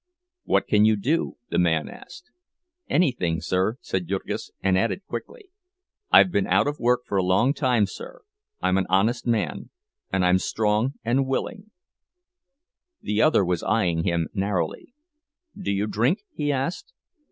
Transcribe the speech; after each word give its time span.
"What 0.45 0.65
can 0.65 0.83
you 0.83 0.95
do?" 0.95 1.37
the 1.51 1.59
man 1.59 1.87
asked. 1.87 2.31
"Anything, 2.89 3.39
sir," 3.39 3.77
said 3.81 4.07
Jurgis, 4.07 4.49
and 4.63 4.75
added 4.75 5.05
quickly: 5.05 5.51
"I've 6.11 6.31
been 6.31 6.47
out 6.47 6.65
of 6.67 6.79
work 6.79 7.01
for 7.05 7.19
a 7.19 7.23
long 7.23 7.53
time, 7.53 7.85
sir. 7.85 8.23
I'm 8.63 8.79
an 8.79 8.87
honest 8.89 9.27
man, 9.27 9.69
and 10.11 10.25
I'm 10.25 10.39
strong 10.39 10.95
and 11.05 11.27
willing—" 11.27 11.69
The 12.99 13.21
other 13.21 13.45
was 13.45 13.61
eying 13.61 14.01
him 14.03 14.27
narrowly. 14.33 14.95
"Do 15.55 15.69
you 15.71 15.85
drink?" 15.85 16.21
he 16.33 16.51
asked. 16.51 16.93